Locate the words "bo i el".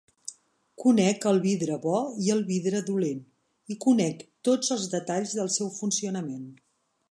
1.83-2.41